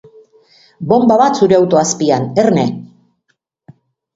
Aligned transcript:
Bonba 0.93 1.17
bat 1.21 1.37
zure 1.43 1.57
auto 1.59 1.81
azpian, 1.81 2.27
erne. 2.45 2.67